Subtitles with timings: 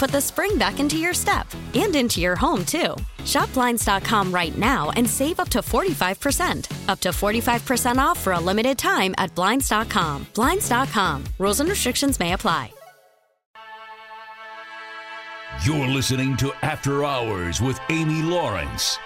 [0.00, 2.96] put the spring back into your step and into your home, too.
[3.26, 6.88] Shop Blinds.com right now and save up to 45%.
[6.88, 10.26] Up to 45% off for a limited time at Blinds.com.
[10.34, 11.24] Blinds.com.
[11.38, 12.72] Rules and restrictions may apply.
[15.66, 18.98] You're listening to After Hours with Amy Lawrence.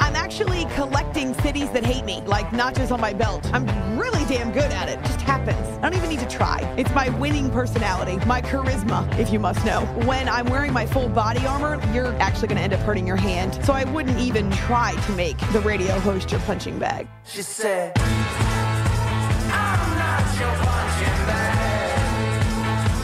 [0.00, 3.48] I'm actually collecting cities that hate me, like notches on my belt.
[3.52, 3.66] I'm
[3.98, 4.98] really damn good at it.
[4.98, 5.66] It just happens.
[5.78, 6.60] I don't even need to try.
[6.76, 9.84] It's my winning personality, my charisma, if you must know.
[10.06, 13.16] When I'm wearing my full body armor, you're actually going to end up hurting your
[13.16, 13.58] hand.
[13.64, 17.08] So I wouldn't even try to make the radio host your punching bag.
[17.24, 21.98] She said, I'm not your punching bag.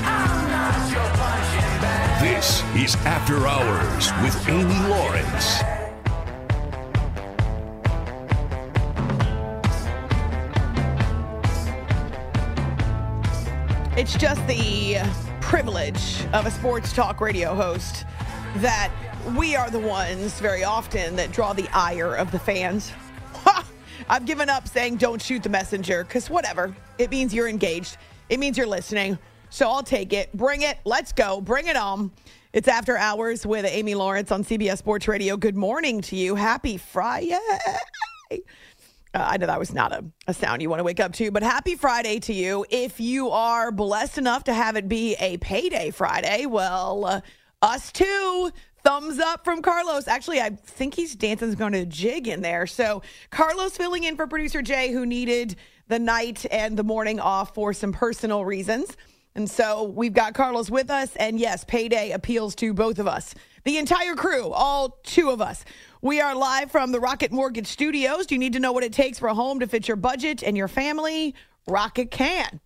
[0.04, 2.22] I'm not your punching bag.
[2.22, 5.62] This is After Hours with Amy Lawrence.
[13.98, 14.98] It's just the
[15.40, 18.06] privilege of a sports talk radio host
[18.58, 18.92] that
[19.36, 22.92] we are the ones very often that draw the ire of the fans.
[24.08, 26.76] I've given up saying don't shoot the messenger because whatever.
[26.98, 27.96] It means you're engaged,
[28.28, 29.18] it means you're listening.
[29.50, 30.32] So I'll take it.
[30.32, 30.78] Bring it.
[30.84, 31.40] Let's go.
[31.40, 32.12] Bring it on.
[32.52, 35.36] It's After Hours with Amy Lawrence on CBS Sports Radio.
[35.36, 36.36] Good morning to you.
[36.36, 37.36] Happy Friday.
[39.14, 41.30] Uh, I know that was not a, a sound you want to wake up to,
[41.30, 42.66] but happy Friday to you.
[42.70, 47.20] If you are blessed enough to have it be a payday Friday, well, uh,
[47.62, 48.50] us too.
[48.84, 50.06] Thumbs up from Carlos.
[50.06, 52.66] Actually, I think he's dancing, going to jig in there.
[52.66, 55.56] So, Carlos filling in for producer Jay, who needed
[55.88, 58.96] the night and the morning off for some personal reasons.
[59.34, 61.14] And so we've got Carlos with us.
[61.16, 63.34] And yes, payday appeals to both of us,
[63.68, 65.62] the entire crew, all two of us.
[66.00, 68.24] We are live from the Rocket Mortgage Studios.
[68.24, 70.42] Do you need to know what it takes for a home to fit your budget
[70.42, 71.34] and your family?
[71.66, 72.60] Rocket can.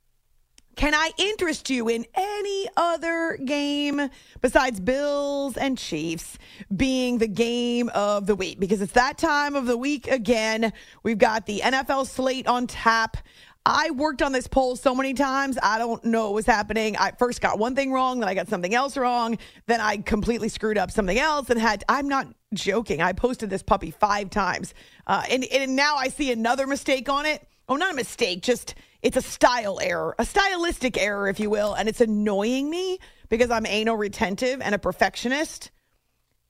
[0.77, 6.39] Can I interest you in any other game besides Bills and Chiefs
[6.75, 8.61] being the game of the week?
[8.61, 10.73] Because it's that time of the week again.
[11.03, 13.17] We've got the NFL slate on tap.
[13.65, 15.57] I worked on this poll so many times.
[15.63, 16.97] I don't know what was happening.
[16.97, 20.49] I first got one thing wrong, then I got something else wrong, then I completely
[20.49, 21.85] screwed up something else and had.
[21.89, 23.01] I'm not joking.
[23.01, 24.75] I posted this puppy five times,
[25.07, 27.47] uh, and and now I see another mistake on it.
[27.69, 31.75] Oh, not a mistake, just it's a style error, a stylistic error, if you will,
[31.75, 35.71] and it's annoying me because I'm anal retentive and a perfectionist.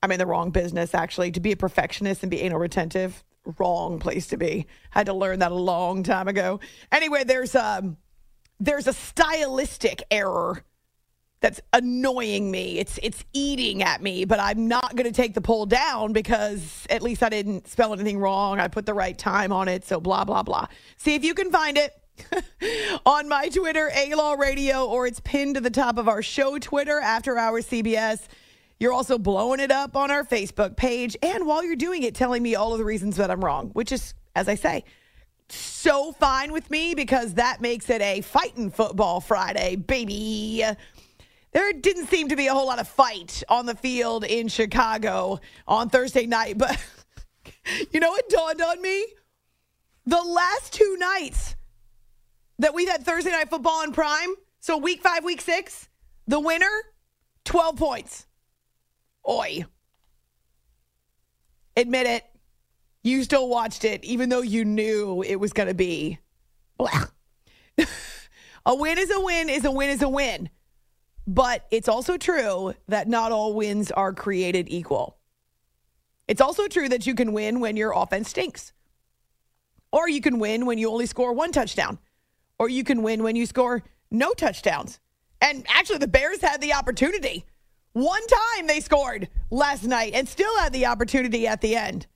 [0.03, 3.23] I'm in the wrong business actually to be a perfectionist and be anal retentive
[3.59, 4.67] wrong place to be.
[4.91, 6.61] Had to learn that a long time ago.
[6.91, 7.97] Anyway, there's um
[8.61, 10.65] there's a stylistic error
[11.41, 12.79] that's annoying me.
[12.79, 16.87] It's it's eating at me, but I'm not going to take the poll down because
[16.89, 18.61] at least I didn't spell anything wrong.
[18.61, 20.69] I put the right time on it, so blah blah blah.
[20.97, 21.93] See if you can find it.
[23.07, 26.59] on my Twitter, A Law Radio, or it's pinned to the top of our show
[26.59, 28.29] Twitter, After Hours CBS.
[28.83, 31.17] You're also blowing it up on our Facebook page.
[31.23, 33.93] And while you're doing it, telling me all of the reasons that I'm wrong, which
[33.93, 34.83] is, as I say,
[35.49, 40.65] so fine with me because that makes it a fighting football Friday, baby.
[41.53, 45.39] There didn't seem to be a whole lot of fight on the field in Chicago
[45.69, 46.77] on Thursday night, but
[47.93, 49.07] you know what dawned on me?
[50.07, 51.55] The last two nights
[52.59, 55.89] that we've had Thursday night football in prime, so week five, week six,
[56.27, 56.83] the winner,
[57.45, 58.27] 12 points.
[59.29, 59.65] Oi.
[61.77, 62.25] Admit it.
[63.03, 66.19] You still watched it, even though you knew it was going to be.
[68.65, 70.49] A win is a win is a win is a win.
[71.27, 75.19] But it's also true that not all wins are created equal.
[76.29, 78.73] It's also true that you can win when your offense stinks.
[79.91, 81.99] Or you can win when you only score one touchdown.
[82.59, 85.01] Or you can win when you score no touchdowns.
[85.41, 87.45] And actually, the Bears had the opportunity.
[87.93, 92.07] One time they scored last night and still had the opportunity at the end.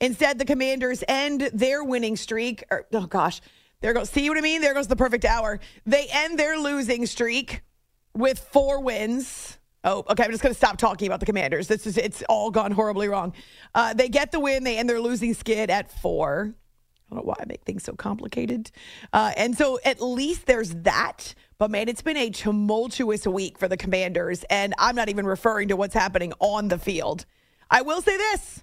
[0.00, 2.64] Instead, the Commanders end their winning streak.
[2.70, 3.40] Or, oh gosh,
[3.80, 4.10] there goes.
[4.10, 4.60] See what I mean?
[4.60, 5.58] There goes the perfect hour.
[5.86, 7.62] They end their losing streak
[8.14, 9.58] with four wins.
[9.84, 10.24] Oh, okay.
[10.24, 11.68] I'm just going to stop talking about the Commanders.
[11.68, 13.32] This is it's all gone horribly wrong.
[13.74, 14.64] Uh, they get the win.
[14.64, 16.54] They end their losing skid at four.
[17.10, 18.70] I don't know why I make things so complicated.
[19.12, 21.34] Uh, and so at least there's that.
[21.58, 25.68] But man, it's been a tumultuous week for the Commanders, and I'm not even referring
[25.68, 27.24] to what's happening on the field.
[27.70, 28.62] I will say this.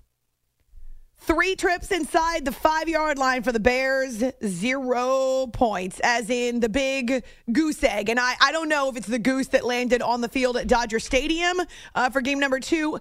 [1.18, 6.70] Three trips inside the five yard line for the Bears, zero points, as in the
[6.70, 8.10] big goose egg.
[8.10, 10.68] And I, I don't know if it's the goose that landed on the field at
[10.68, 11.62] Dodger Stadium
[11.96, 13.00] uh, for game number two.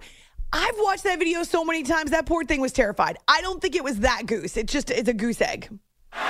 [0.53, 2.11] I've watched that video so many times.
[2.11, 3.17] That poor thing was terrified.
[3.27, 4.55] I don't think it was that goose.
[4.55, 5.69] It's just, it's a goose egg.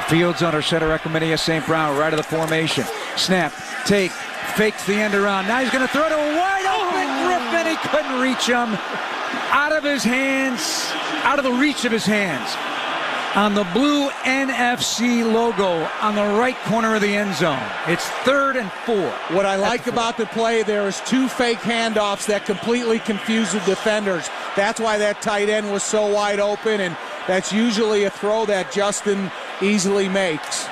[0.07, 1.65] Fields under center, Equanimeous St.
[1.65, 2.85] Brown, right of the formation.
[3.15, 3.53] Snap,
[3.85, 4.12] take,
[4.56, 5.47] fakes the end around.
[5.47, 7.68] Now he's going to throw to a wide open Griffin.
[7.71, 8.77] He couldn't reach him.
[9.51, 10.91] Out of his hands,
[11.24, 12.56] out of the reach of his hands.
[13.35, 17.59] On the blue NFC logo on the right corner of the end zone.
[17.88, 19.09] It's third and four.
[19.35, 23.59] What I like about the play there is two fake handoffs that completely confuse the
[23.62, 24.30] defenders.
[24.56, 26.95] That's why that tight end was so wide open, and
[27.25, 29.31] that's usually a throw that Justin
[29.63, 30.65] easily makes.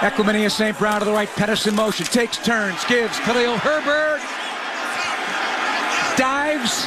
[0.00, 0.78] Equanimeous St.
[0.78, 4.20] Brown to the right, Pedersen motion, takes turns, gives Khalil Herbert,
[6.18, 6.84] dives,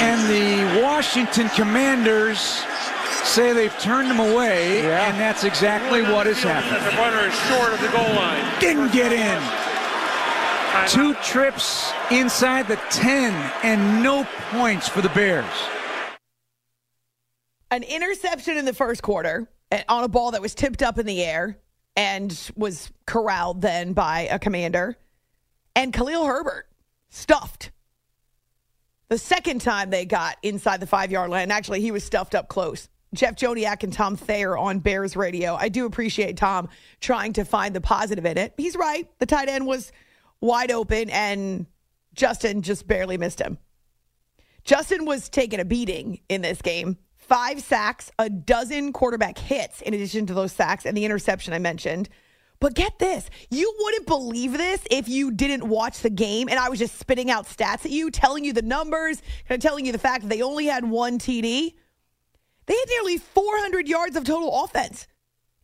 [0.00, 2.62] and the Washington Commanders
[3.24, 5.08] say they've turned him away, Yeah.
[5.10, 6.84] and that's exactly what has happened.
[6.86, 8.60] The runner is short of the goal line.
[8.60, 9.42] Didn't get in.
[10.88, 13.32] Two trips inside the 10
[13.62, 15.44] and no points for the Bears.
[17.70, 21.06] An interception in the first quarter eh, on a ball that was tipped up in
[21.06, 21.58] the air
[21.96, 24.96] and was corralled then by a commander.
[25.76, 26.66] And Khalil Herbert
[27.10, 27.70] stuffed.
[29.08, 32.48] The second time they got inside the five yard line, actually, he was stuffed up
[32.48, 32.88] close.
[33.14, 35.54] Jeff Joniak and Tom Thayer on Bears Radio.
[35.54, 36.68] I do appreciate Tom
[37.00, 38.54] trying to find the positive in it.
[38.56, 39.08] He's right.
[39.18, 39.92] The tight end was
[40.40, 41.66] wide open, and
[42.14, 43.58] Justin just barely missed him.
[44.64, 46.96] Justin was taking a beating in this game.
[47.16, 51.58] Five sacks, a dozen quarterback hits in addition to those sacks and the interception I
[51.58, 52.08] mentioned.
[52.60, 56.68] But get this, you wouldn't believe this if you didn't watch the game and I
[56.68, 59.90] was just spitting out stats at you, telling you the numbers, kind of telling you
[59.90, 61.74] the fact that they only had one TD.
[62.66, 65.06] They had nearly 400 yards of total offense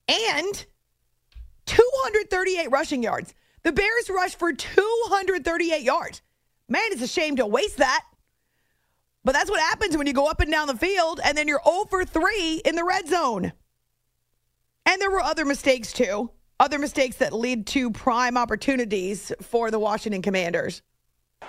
[0.08, 0.66] and
[1.66, 3.34] 238 rushing yards.
[3.62, 6.22] The Bears rushed for 238 yards.
[6.68, 8.04] Man, it's a shame to waste that.
[9.24, 11.60] But that's what happens when you go up and down the field and then you're
[11.64, 13.52] 0 for 3 in the red zone.
[14.86, 16.30] And there were other mistakes too.
[16.60, 20.82] Other mistakes that lead to prime opportunities for the Washington Commanders.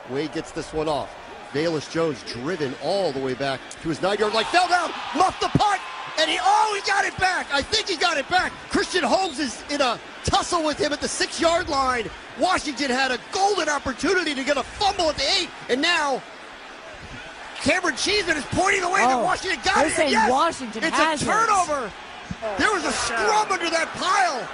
[0.10, 1.29] Way gets this one off.
[1.54, 4.46] Velus Jones driven all the way back to his nine yard line.
[4.46, 5.82] Fell down, muffed the punt,
[6.20, 7.48] and he, oh, he got it back.
[7.52, 8.52] I think he got it back.
[8.70, 12.10] Christian Holmes is in a tussle with him at the six yard line.
[12.40, 16.22] Washington had a golden opportunity to get a fumble at the eight, and now
[17.62, 19.94] Cameron Cheeseman is pointing the way that Oh, Washington got they're it.
[19.94, 21.28] saying yes, Washington it's has a it.
[21.28, 21.92] turnover.
[22.58, 24.48] There was a oh, scrum under that pile.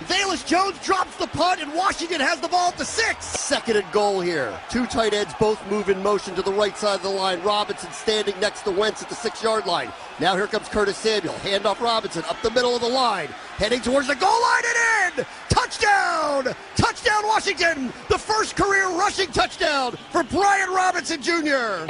[0.00, 3.24] Velus Jones drops the punt, and Washington has the ball at the six.
[3.24, 4.58] Second and goal here.
[4.68, 7.40] Two tight ends both move in motion to the right side of the line.
[7.42, 9.92] Robinson standing next to Wentz at the six yard line.
[10.20, 11.34] Now here comes Curtis Samuel.
[11.34, 13.28] Hand off Robinson up the middle of the line.
[13.56, 15.26] Heading towards the goal line and in!
[15.48, 16.54] Touchdown!
[16.76, 17.92] Touchdown, Washington!
[18.08, 21.86] The first career rushing touchdown for Brian Robinson Jr.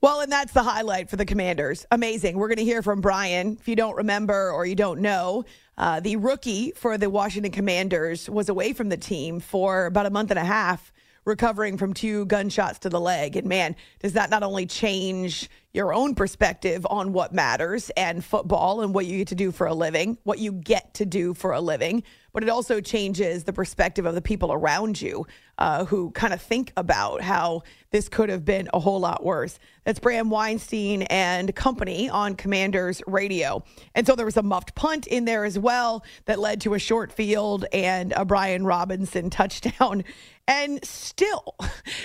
[0.00, 1.84] Well, and that's the highlight for the Commanders.
[1.90, 2.38] Amazing.
[2.38, 3.56] We're going to hear from Brian.
[3.58, 5.44] If you don't remember or you don't know,
[5.76, 10.10] uh, the rookie for the Washington Commanders was away from the team for about a
[10.10, 10.92] month and a half,
[11.28, 13.36] recovering from two gunshots to the leg.
[13.36, 18.80] And man, does that not only change your own perspective on what matters and football
[18.80, 21.52] and what you get to do for a living, what you get to do for
[21.52, 25.26] a living, but it also changes the perspective of the people around you
[25.58, 29.58] uh, who kind of think about how this could have been a whole lot worse.
[29.84, 33.62] That's Bram Weinstein and company on Commanders Radio.
[33.94, 36.78] And so there was a muffed punt in there as well that led to a
[36.78, 40.04] short field and a Brian Robinson touchdown.
[40.48, 41.54] And still,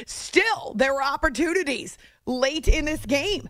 [0.05, 1.97] still, there were opportunities
[2.27, 3.49] late in this game.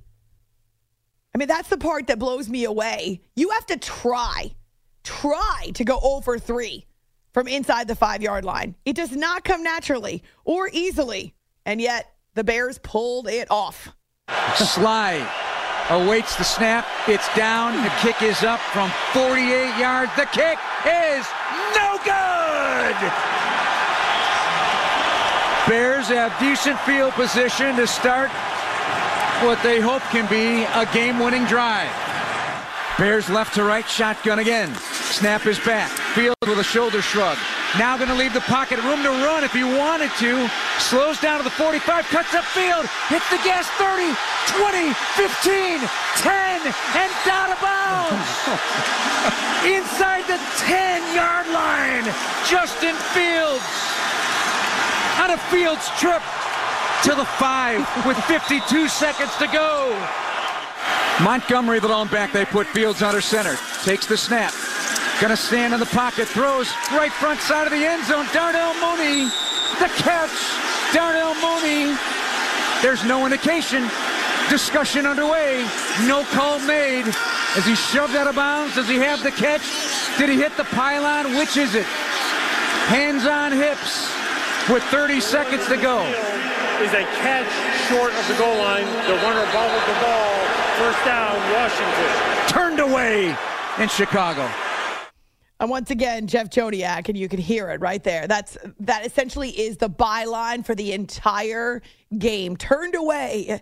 [1.34, 3.22] I mean, that's the part that blows me away.
[3.36, 4.52] You have to try,
[5.04, 6.86] try to go over three
[7.34, 8.76] from inside the five yard line.
[8.86, 11.34] It does not come naturally or easily.
[11.66, 13.90] And yet the Bears pulled it off.
[14.30, 15.28] Slye
[15.90, 16.86] awaits the snap.
[17.08, 17.82] It's down.
[17.84, 20.12] The kick is up from 48 yards.
[20.16, 21.26] The kick is
[21.76, 23.43] no good.
[25.67, 28.29] Bears have decent field position to start
[29.48, 31.88] what they hope can be a game-winning drive.
[33.00, 34.75] Bears left to right, shotgun again.
[35.15, 35.89] Snap is back.
[36.20, 37.38] Field with a shoulder shrug.
[37.79, 40.51] Now going to leave the pocket, room to run if he wanted to.
[40.79, 44.12] Slows down to the 45, cuts up field, hits the gas 30,
[44.60, 45.79] 20, 15,
[46.27, 46.60] 10,
[47.00, 48.20] and down of bounds.
[49.63, 52.03] Inside the 10 yard line,
[52.51, 53.93] Justin Fields
[55.30, 56.22] a Fields trip
[57.03, 59.94] to the five with 52 seconds to go.
[61.24, 63.56] Montgomery, the lone back, they put Fields under center.
[63.84, 64.53] Takes the snap.
[65.22, 68.25] Gonna stand in the pocket, throws right front side of the end zone.
[68.34, 69.25] Darnell Mooney,
[69.80, 70.32] the catch.
[70.94, 71.96] Darnell Mooney.
[72.82, 73.88] There's no indication.
[74.50, 75.65] Discussion underway.
[76.08, 77.06] No call made.
[77.56, 79.62] As he shoved out of bounds, does he have the catch?
[80.18, 81.38] Did he hit the pylon?
[81.38, 81.86] Which is it?
[82.89, 84.23] Hands on hips
[84.70, 86.01] with 30 seconds to go.
[86.82, 87.50] Is a catch
[87.88, 88.86] short of the goal line.
[89.08, 90.34] The runner bobbled the ball.
[90.77, 92.48] First down, Washington.
[92.48, 93.36] Turned away
[93.79, 94.50] in Chicago.
[95.60, 98.27] And once again, Jeff Joniak, and you can hear it right there.
[98.27, 101.82] That's that essentially is the byline for the entire
[102.17, 102.58] game.
[102.58, 103.62] Turned away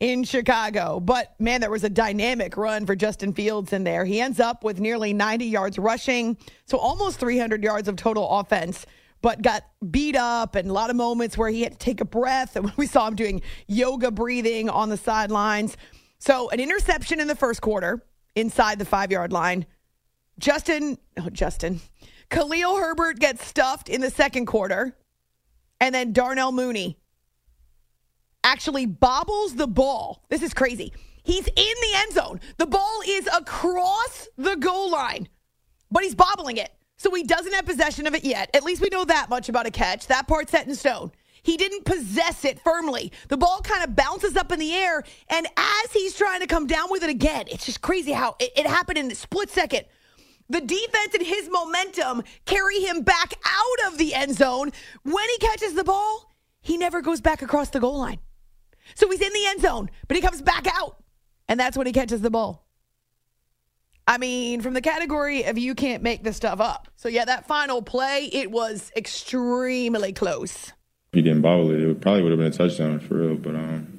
[0.00, 1.00] in Chicago.
[1.00, 4.04] But man, there was a dynamic run for Justin Fields in there.
[4.04, 6.36] He ends up with nearly 90 yards rushing,
[6.66, 8.86] so almost 300 yards of total offense,
[9.24, 12.04] but got beat up and a lot of moments where he had to take a
[12.04, 12.56] breath.
[12.64, 15.78] And we saw him doing yoga breathing on the sidelines.
[16.18, 18.04] So an interception in the first quarter
[18.36, 19.64] inside the five yard line.
[20.38, 21.80] Justin, oh, Justin,
[22.28, 24.94] Khalil Herbert gets stuffed in the second quarter.
[25.80, 26.98] And then Darnell Mooney
[28.44, 30.22] actually bobbles the ball.
[30.28, 30.92] This is crazy.
[31.22, 32.40] He's in the end zone.
[32.58, 35.28] The ball is across the goal line,
[35.90, 36.70] but he's bobbling it.
[37.04, 38.48] So he doesn't have possession of it yet.
[38.54, 40.06] At least we know that much about a catch.
[40.06, 41.12] That part's set in stone.
[41.42, 43.12] He didn't possess it firmly.
[43.28, 46.66] The ball kind of bounces up in the air, and as he's trying to come
[46.66, 49.84] down with it again, it's just crazy how it, it happened in a split second.
[50.48, 54.72] The defense and his momentum carry him back out of the end zone.
[55.02, 56.32] When he catches the ball,
[56.62, 58.20] he never goes back across the goal line.
[58.94, 61.04] So he's in the end zone, but he comes back out.
[61.48, 62.63] And that's when he catches the ball.
[64.06, 66.88] I mean, from the category of you can't make this stuff up.
[66.96, 70.72] So, yeah, that final play, it was extremely close.
[71.12, 71.80] He didn't bobble it.
[71.80, 73.36] It probably would have been a touchdown for real.
[73.36, 73.94] But, um,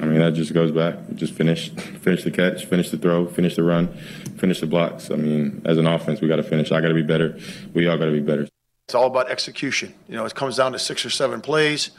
[0.00, 0.96] I mean, that just goes back.
[1.14, 1.70] Just finish,
[2.00, 3.88] finish the catch, finish the throw, finish the run,
[4.36, 5.10] finish the blocks.
[5.10, 6.70] I mean, as an offense, we got to finish.
[6.70, 7.38] I got to be better.
[7.74, 8.46] We all got to be better.
[8.84, 9.94] It's all about execution.
[10.06, 11.90] You know, it comes down to six or seven plays.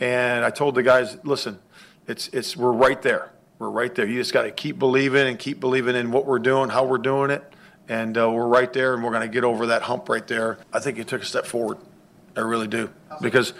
[0.00, 1.60] And I told the guys, listen,
[2.08, 3.30] it's it's we're right there.
[3.58, 4.06] We're right there.
[4.06, 6.98] You just got to keep believing and keep believing in what we're doing, how we're
[6.98, 7.44] doing it,
[7.88, 10.58] and uh, we're right there, and we're going to get over that hump right there.
[10.72, 11.78] I think he took a step forward.
[12.36, 13.54] I really do because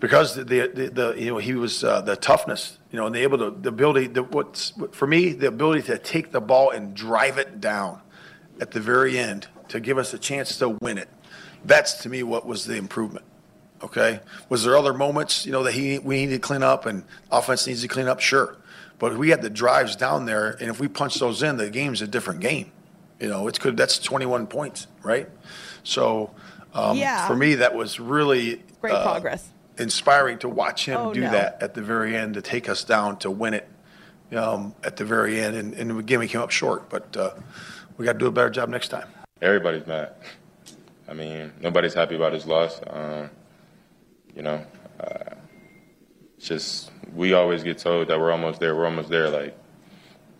[0.00, 3.20] because the the, the you know he was uh, the toughness, you know, and the
[3.20, 6.94] able to the ability the, what's for me the ability to take the ball and
[6.94, 8.00] drive it down
[8.60, 11.08] at the very end to give us a chance to win it.
[11.64, 13.24] That's to me what was the improvement.
[13.82, 17.04] Okay, was there other moments you know that he we needed to clean up and
[17.30, 18.20] offense needs to clean up?
[18.20, 18.56] Sure,
[18.98, 22.02] but we had the drives down there, and if we punch those in, the game's
[22.02, 22.72] a different game.
[23.20, 23.76] You know, it's good.
[23.76, 25.28] That's 21 points, right?
[25.82, 26.30] So,
[26.74, 27.26] um, Yeah.
[27.26, 29.48] for me, that was really Great uh, progress.
[29.78, 31.30] inspiring to watch him Oh, do no.
[31.30, 33.68] that at the very end to take us down to win it
[34.36, 35.56] um, at the very end.
[35.56, 37.30] And, and again, we came up short, but uh,
[37.96, 39.08] we got to do a better job next time.
[39.42, 40.12] Everybody's mad.
[41.08, 42.80] I mean, nobody's happy about his loss.
[42.88, 43.30] Um,
[44.36, 44.64] you know,
[45.00, 45.37] uh, it's
[46.40, 48.74] just we always get told that we're almost there.
[48.76, 49.28] We're almost there.
[49.28, 49.56] Like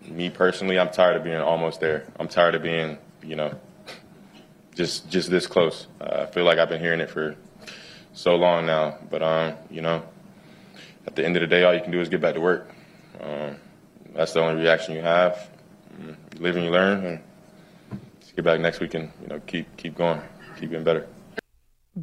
[0.07, 2.07] me personally, I'm tired of being almost there.
[2.19, 3.59] I'm tired of being, you know,
[4.75, 5.87] just just this close.
[6.01, 7.37] Uh, I feel like I've been hearing it for
[8.13, 8.99] so long now.
[9.11, 10.03] But um, you know,
[11.07, 12.71] at the end of the day, all you can do is get back to work.
[13.21, 13.57] Um,
[14.15, 15.51] that's the only reaction you have.
[16.01, 17.21] Mm, You live and you learn, and
[18.37, 20.21] get back next week and you know keep keep going,
[20.61, 21.07] keep getting better.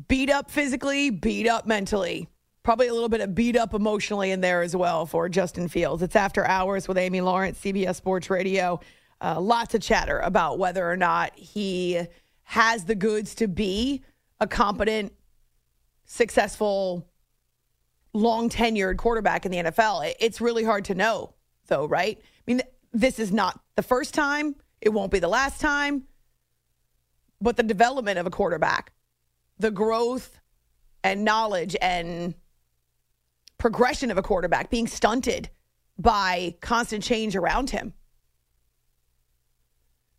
[0.10, 2.28] beat up physically, beat up mentally.
[2.65, 6.01] Probably a little bit of beat up emotionally in there as well for Justin Fields.
[6.01, 8.79] It's after hours with Amy Lawrence, CBS Sports Radio.
[9.22, 12.01] Uh, lots of chatter about whether or not he
[12.41, 14.03] has the goods to be
[14.39, 15.13] a competent,
[16.05, 17.07] successful,
[18.13, 20.01] long tenured quarterback in the NFL.
[20.01, 21.36] It- It's really hard to know,
[21.67, 22.17] though, right?
[22.19, 26.07] I mean, th- this is not the first time, it won't be the last time,
[27.39, 28.91] but the development of a quarterback
[29.60, 30.39] the growth
[31.03, 32.34] and knowledge and
[33.65, 35.50] progression of a quarterback being stunted
[35.98, 37.95] by constant change around him.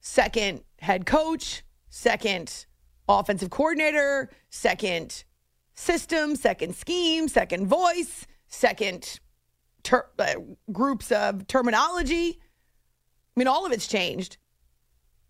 [0.00, 2.66] Second head coach, second
[3.08, 5.22] offensive coordinator, second
[5.74, 9.20] system, second scheme, second voice, second
[9.84, 10.34] ter- uh,
[10.72, 12.40] groups of terminology.
[12.40, 14.38] I mean, all of it's changed.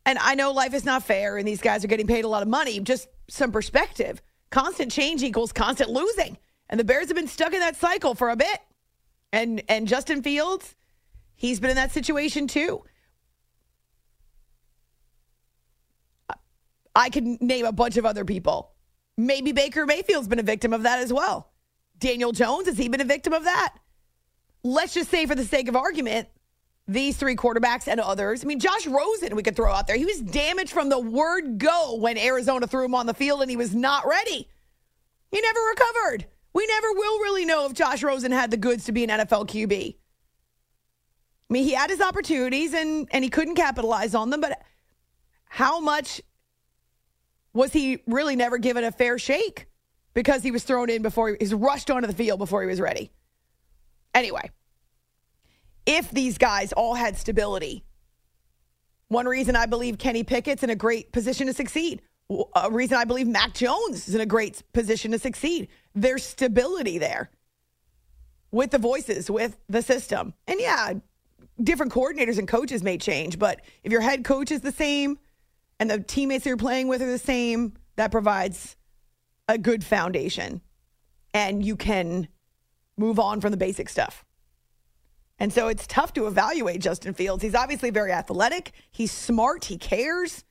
[0.07, 2.41] And I know life is not fair and these guys are getting paid a lot
[2.41, 2.81] of money.
[2.81, 4.23] Just some perspective.
[4.49, 6.39] Constant change equals constant losing.
[6.69, 8.61] And the Bears have been stuck in that cycle for a bit.
[9.33, 10.75] And and Justin Fields,
[11.35, 12.83] he's been in that situation too.
[16.95, 18.73] I can name a bunch of other people.
[19.19, 21.53] Maybe Baker Mayfield's been a victim of that as well.
[21.99, 23.75] Daniel Jones, has he been a victim of that?
[24.63, 26.29] Let's just say, for the sake of argument,
[26.89, 28.45] these three quarterbacks and others.
[28.45, 29.97] I mean, Josh Rosen, we could throw out there.
[29.97, 33.51] He was damaged from the word go when Arizona threw him on the field and
[33.51, 34.49] he was not ready.
[35.31, 36.27] He never recovered.
[36.57, 39.47] We never will really know if Josh Rosen had the goods to be an NFL
[39.47, 39.95] QB.
[39.95, 44.63] I mean, he had his opportunities and, and he couldn't capitalize on them, but
[45.45, 46.23] how much
[47.53, 49.67] was he really never given a fair shake
[50.15, 52.81] because he was thrown in before he was rushed onto the field before he was
[52.81, 53.13] ready?
[54.15, 54.51] Anyway,
[55.85, 57.85] if these guys all had stability,
[59.09, 62.01] one reason I believe Kenny Pickett's in a great position to succeed.
[62.29, 65.69] A reason I believe Mac Jones is in a great position to succeed.
[65.95, 67.31] There's stability there
[68.51, 70.35] with the voices, with the system.
[70.49, 70.95] And yeah,
[71.63, 75.19] different coordinators and coaches may change, but if your head coach is the same
[75.79, 78.77] and the teammates that you're playing with are the same, that provides
[79.49, 80.61] a good foundation.
[81.33, 82.29] And you can
[82.97, 84.25] move on from the basic stuff.
[85.39, 87.43] And so it's tough to evaluate Justin Fields.
[87.43, 88.73] He's obviously very athletic.
[88.91, 89.67] He's smart.
[89.67, 90.45] He cares.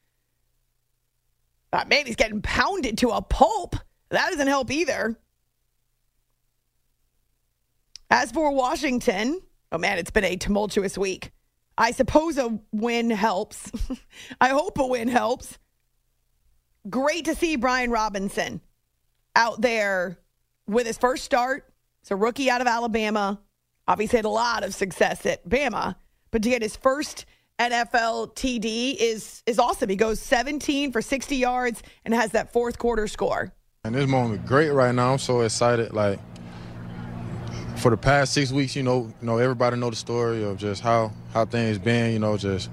[1.84, 3.76] Man, he's getting pounded to a pulp.
[4.10, 5.18] That doesn't help either.
[8.10, 9.42] As for Washington,
[9.72, 11.32] oh man, it's been a tumultuous week.
[11.78, 13.72] I suppose a win helps.
[14.42, 15.58] I hope a win helps.
[16.90, 18.62] Great to see Brian Robinson
[19.36, 20.20] out there
[20.68, 21.74] with his first start.
[22.02, 23.42] It's a rookie out of Alabama.
[23.88, 25.96] Obviously, had a lot of success at Bama,
[26.32, 27.26] but to get his first
[27.60, 29.90] NFL TD is is awesome.
[29.90, 33.54] He goes 17 for 60 yards and has that fourth quarter score.
[33.86, 35.14] And this moment great right now.
[35.14, 35.94] I'm so excited.
[35.94, 36.20] Like
[37.78, 40.82] for the past six weeks, you know, you know, everybody know the story of just
[40.82, 42.12] how how things been.
[42.12, 42.70] You know, just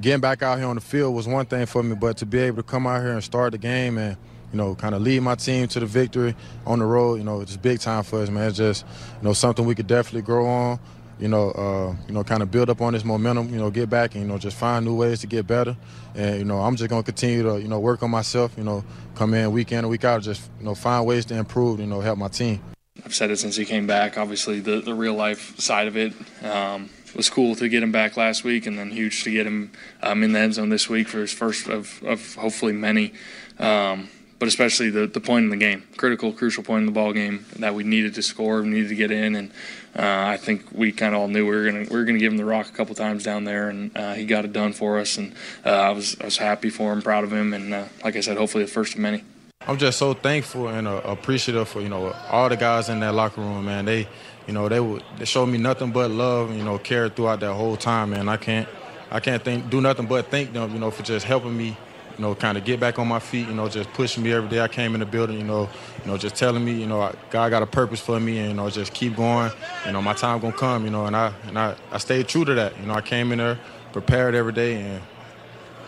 [0.00, 2.38] getting back out here on the field was one thing for me, but to be
[2.38, 4.16] able to come out here and start the game and
[4.50, 6.34] you know, kind of lead my team to the victory
[6.66, 7.16] on the road.
[7.16, 8.48] You know, it's big time for us, man.
[8.48, 8.84] It's just,
[9.18, 10.78] you know, something we could definitely grow on.
[11.22, 13.48] You know, uh, you know, kind of build up on this momentum.
[13.50, 15.76] You know, get back and you know, just find new ways to get better.
[16.16, 18.52] And you know, I'm just gonna continue to you know work on myself.
[18.58, 21.36] You know, come in week in and week out, just you know, find ways to
[21.36, 21.78] improve.
[21.78, 22.60] You know, help my team.
[23.04, 24.18] I've said it since he came back.
[24.18, 26.12] Obviously, the the real life side of it.
[26.44, 29.70] Um, was cool to get him back last week, and then huge to get him
[30.02, 33.12] um, in the end zone this week for his first of, of hopefully many.
[33.58, 34.08] Um,
[34.38, 37.46] but especially the, the point in the game, critical, crucial point in the ball game
[37.60, 39.52] that we needed to score, we needed to get in, and
[39.94, 42.38] I think we kind of all knew we were gonna we were gonna give him
[42.38, 45.18] the rock a couple times down there, and uh, he got it done for us,
[45.18, 45.34] and
[45.66, 48.20] uh, I was I was happy for him, proud of him, and uh, like I
[48.20, 49.24] said, hopefully the first of many.
[49.66, 53.14] I'm just so thankful and uh, appreciative for you know all the guys in that
[53.14, 53.84] locker room, man.
[53.84, 54.08] They,
[54.46, 57.52] you know, they would they showed me nothing but love, you know, care throughout that
[57.52, 58.28] whole time, man.
[58.28, 58.68] I can't
[59.10, 61.76] I can't think do nothing but thank them, you know, for just helping me
[62.16, 64.48] you know, kind of get back on my feet, you know, just pushing me every
[64.48, 65.68] day I came in the building, you know,
[66.04, 68.54] you know, just telling me, you know, God got a purpose for me and, you
[68.54, 69.50] know, just keep going.
[69.86, 72.44] You know, my time gonna come, you know, and I and I, I stayed true
[72.44, 72.78] to that.
[72.78, 73.58] You know, I came in there
[73.92, 75.02] prepared every day and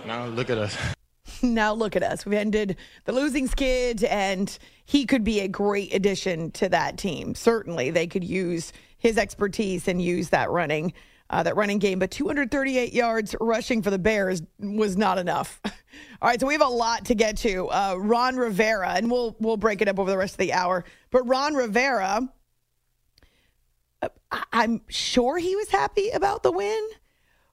[0.06, 0.76] now look at us.
[1.42, 2.24] now look at us.
[2.24, 7.34] We've ended the losing skid and he could be a great addition to that team.
[7.34, 10.92] Certainly they could use his expertise and use that running
[11.30, 15.60] uh, that running game, but 238 yards rushing for the Bears was not enough.
[15.64, 17.68] All right, so we have a lot to get to.
[17.68, 20.84] Uh, Ron Rivera, and we'll we'll break it up over the rest of the hour.
[21.10, 22.28] But Ron Rivera,
[24.02, 24.08] uh,
[24.52, 26.88] I'm sure he was happy about the win,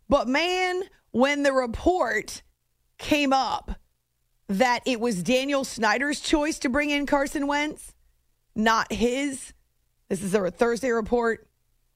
[0.09, 2.41] but man, when the report
[2.97, 3.79] came up
[4.47, 7.93] that it was Daniel Snyder's choice to bring in Carson Wentz,
[8.53, 9.53] not his.
[10.09, 11.47] This is a Thursday report.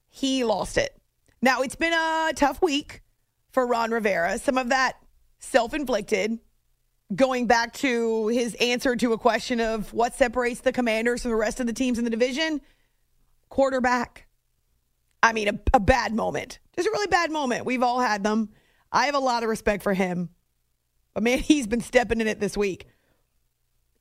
[0.09, 0.97] He lost it.
[1.41, 3.01] Now, it's been a tough week
[3.51, 4.37] for Ron Rivera.
[4.39, 4.97] Some of that
[5.39, 6.39] self inflicted,
[7.15, 11.37] going back to his answer to a question of what separates the commanders from the
[11.37, 12.61] rest of the teams in the division
[13.49, 14.27] quarterback.
[15.23, 16.59] I mean, a, a bad moment.
[16.75, 17.65] Just a really bad moment.
[17.65, 18.49] We've all had them.
[18.91, 20.29] I have a lot of respect for him.
[21.13, 22.85] But man, he's been stepping in it this week.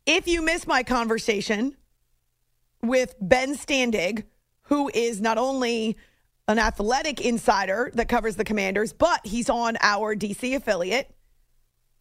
[0.06, 1.76] If you miss my conversation
[2.82, 4.24] with Ben Standig,
[4.62, 5.96] who is not only
[6.46, 11.14] an athletic insider that covers the Commanders, but he's on our DC affiliate,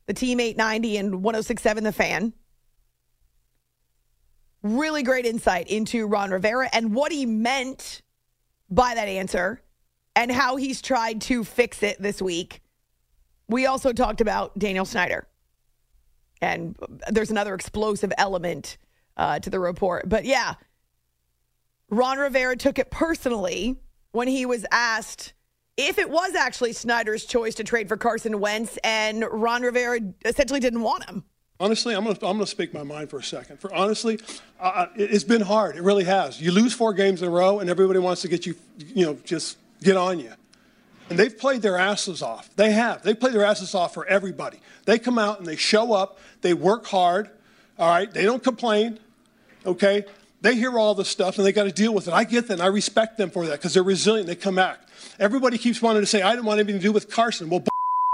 [0.05, 2.33] the Team 890 and 1067 The Fan.
[4.61, 8.01] Really great insight into Ron Rivera and what he meant
[8.69, 9.61] by that answer
[10.15, 12.61] and how he's tried to fix it this week.
[13.47, 15.27] We also talked about Daniel Snyder.
[16.41, 16.75] And
[17.09, 18.77] there's another explosive element
[19.15, 20.09] uh, to the report.
[20.09, 20.55] But yeah,
[21.89, 23.77] Ron Rivera took it personally
[24.13, 25.33] when he was asked
[25.75, 30.59] if it was actually Snyder's choice to trade for Carson Wentz, and Ron Rivera essentially
[30.59, 31.23] didn't want him.
[31.59, 33.59] Honestly, I'm going to I'm to speak my mind for a second.
[33.59, 34.19] For honestly,
[34.59, 35.75] uh, it- it's been hard.
[35.75, 36.39] It really has.
[36.39, 39.17] You lose four games in a row, and everybody wants to get you, you know,
[39.25, 40.31] just get on you.
[41.09, 42.49] And they've played their asses off.
[42.55, 43.01] They have.
[43.03, 44.59] They played their asses off for everybody.
[44.85, 46.19] They come out and they show up.
[46.41, 47.29] They work hard.
[47.77, 48.11] All right.
[48.11, 48.99] They don't complain.
[49.65, 50.05] Okay.
[50.43, 52.13] They hear all this stuff and they got to deal with it.
[52.13, 52.55] I get that.
[52.55, 54.27] And I respect them for that because they're resilient.
[54.27, 54.77] They come back.
[55.17, 57.49] Everybody keeps wanting to say, I didn't want anything to do with Carson.
[57.49, 57.63] Well,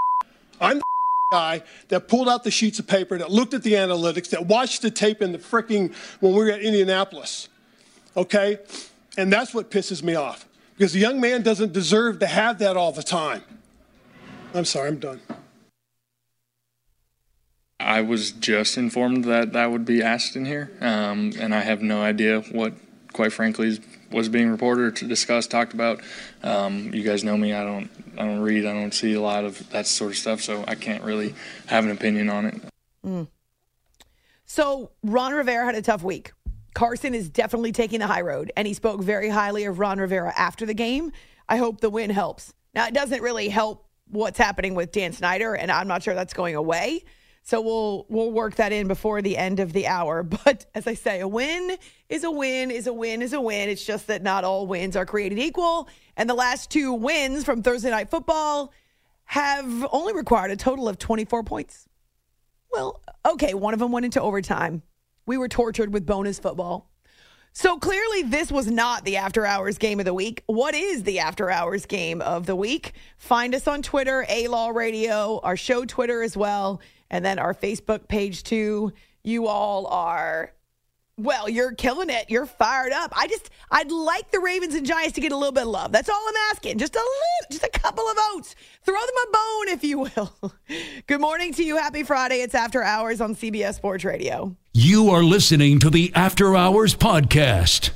[0.61, 0.83] I'm the
[1.31, 4.83] guy that pulled out the sheets of paper, that looked at the analytics, that watched
[4.83, 7.49] the tape in the fricking when we were at Indianapolis.
[8.15, 8.59] Okay?
[9.17, 12.77] And that's what pisses me off because the young man doesn't deserve to have that
[12.77, 13.41] all the time.
[14.53, 15.19] I'm sorry, I'm done.
[17.79, 21.81] I was just informed that that would be asked in here, um, and I have
[21.81, 22.73] no idea what,
[23.13, 23.79] quite frankly,
[24.11, 26.01] was being reported or to discussed, talked about.
[26.43, 29.45] Um, you guys know me; I don't, I don't read, I don't see a lot
[29.45, 31.33] of that sort of stuff, so I can't really
[31.67, 32.61] have an opinion on it.
[33.05, 33.27] Mm.
[34.45, 36.33] So Ron Rivera had a tough week.
[36.73, 40.33] Carson is definitely taking the high road, and he spoke very highly of Ron Rivera
[40.35, 41.11] after the game.
[41.47, 42.53] I hope the win helps.
[42.73, 46.33] Now, it doesn't really help what's happening with Dan Snyder, and I'm not sure that's
[46.33, 47.03] going away.
[47.49, 50.21] So we'll we'll work that in before the end of the hour.
[50.45, 53.69] But as I say, a win is a win is a win is a win.
[53.69, 55.89] It's just that not all wins are created equal.
[56.15, 58.71] And the last two wins from Thursday night football
[59.25, 61.89] have only required a total of 24 points.
[62.71, 64.83] Well, okay, one of them went into overtime.
[65.25, 66.91] We were tortured with bonus football.
[67.53, 70.43] So clearly, this was not the after hours game of the week.
[70.45, 72.93] What is the after hours game of the week?
[73.17, 77.53] Find us on Twitter, A Law Radio, our show Twitter as well, and then our
[77.53, 78.93] Facebook page too.
[79.23, 80.53] You all are,
[81.17, 82.29] well, you're killing it.
[82.29, 83.11] You're fired up.
[83.15, 85.91] I just, I'd like the Ravens and Giants to get a little bit of love.
[85.91, 86.77] That's all I'm asking.
[86.77, 88.55] Just a little, just a couple of votes.
[88.83, 90.33] Throw them a bone, if you will.
[91.07, 91.77] Good morning to you.
[91.77, 92.41] Happy Friday.
[92.41, 94.55] It's after hours on CBS Sports Radio.
[94.73, 97.91] You are listening to the After Hours Podcast.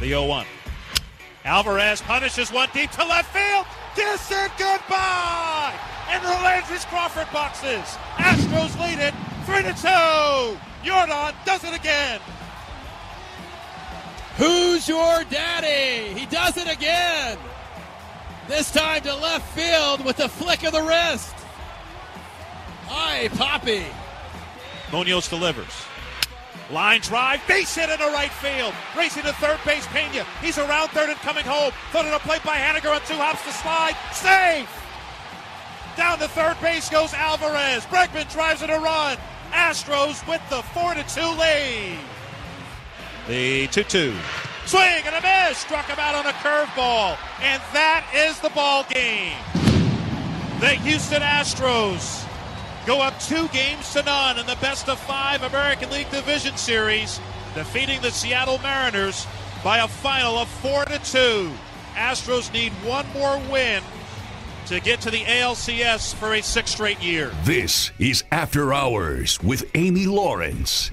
[0.00, 0.46] The 0 1.
[1.44, 3.66] Alvarez punishes one deep to left field.
[3.96, 5.74] It goodbye.
[6.14, 7.96] In the Landry Crawford boxes.
[8.16, 9.14] Astros lead it
[9.46, 10.88] 3 to 2.
[10.88, 12.20] Yordan does it again.
[14.36, 16.18] Who's your daddy?
[16.18, 17.38] He does it again.
[18.48, 21.34] This time to left field with a flick of the wrist.
[22.86, 23.84] Hi, Poppy.
[24.92, 25.72] Munoz delivers.
[26.70, 28.72] Line drive, base hit into right field.
[28.96, 30.24] Racing to third base, Pena.
[30.40, 31.72] He's around third and coming home.
[31.92, 33.94] Put in a play by Haniger on two hops to slide.
[34.12, 34.68] Safe!
[35.96, 37.84] Down to third base goes Alvarez.
[37.86, 39.18] Bregman drives it a run.
[39.52, 41.98] Astros with the 4 to 2 lead.
[43.28, 44.14] The 2 2.
[44.66, 45.58] Swing and a miss.
[45.58, 47.18] Struck him out on a curveball.
[47.42, 49.36] And that is the ball game.
[50.60, 52.23] The Houston Astros
[52.86, 57.18] go up two games to none in the best of five American League Division Series,
[57.54, 59.26] defeating the Seattle Mariners
[59.62, 61.50] by a final of four to two.
[61.94, 63.82] Astros need one more win
[64.66, 67.32] to get to the ALCS for a sixth straight year.
[67.44, 70.90] This is After Hours with Amy Lawrence.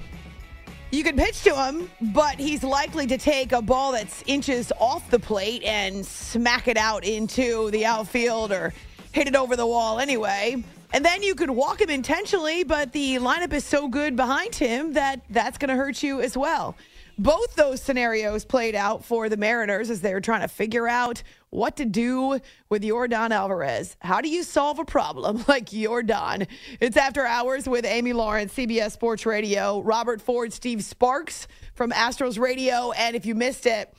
[0.90, 5.10] You can pitch to him, but he's likely to take a ball that's inches off
[5.10, 8.74] the plate and smack it out into the outfield or
[9.12, 10.62] hit it over the wall anyway.
[10.92, 14.92] And then you could walk him intentionally, but the lineup is so good behind him
[14.92, 16.76] that that's going to hurt you as well.
[17.18, 21.22] Both those scenarios played out for the Mariners as they were trying to figure out
[21.50, 23.96] what to do with Yordan Alvarez.
[24.00, 26.46] How do you solve a problem like Yordan?
[26.80, 32.38] It's after hours with Amy Lawrence, CBS Sports Radio, Robert Ford, Steve Sparks from Astros
[32.38, 32.92] Radio.
[32.92, 33.92] And if you missed it,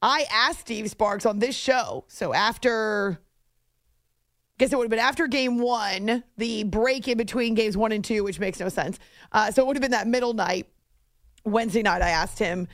[0.00, 2.04] I asked Steve Sparks on this show.
[2.08, 3.18] So after
[4.58, 8.04] guess it would have been after game one, the break in between games one and
[8.04, 8.98] two, which makes no sense.
[9.32, 10.66] Uh, so it would have been that middle night,
[11.44, 12.02] Wednesday night.
[12.02, 12.68] I asked him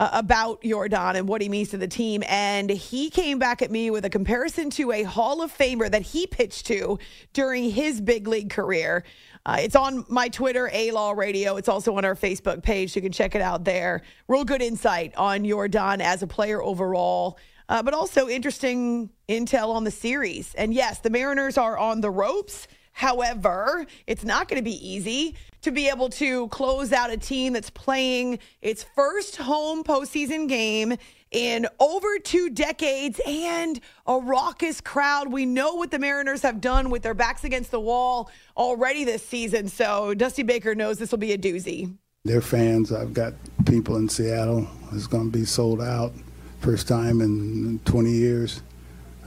[0.00, 2.22] uh, about Yordan and what he means to the team.
[2.26, 6.02] And he came back at me with a comparison to a Hall of Famer that
[6.02, 6.98] he pitched to
[7.32, 9.04] during his big league career.
[9.44, 11.56] Uh, it's on my Twitter, A Law Radio.
[11.56, 12.96] It's also on our Facebook page.
[12.96, 14.02] You can check it out there.
[14.28, 17.38] Real good insight on Yordan as a player overall,
[17.70, 20.54] uh, but also interesting intel on the series.
[20.56, 22.66] And yes, the Mariners are on the ropes.
[22.92, 27.52] However, it's not going to be easy to be able to close out a team
[27.52, 30.96] that's playing its first home postseason game
[31.30, 35.30] in over two decades and a raucous crowd.
[35.30, 39.24] We know what the Mariners have done with their backs against the wall already this
[39.24, 39.68] season.
[39.68, 41.94] So Dusty Baker knows this will be a doozy.
[42.24, 42.90] They're fans.
[42.90, 44.66] I've got people in Seattle.
[44.92, 46.12] It's going to be sold out.
[46.60, 48.62] First time in 20 years.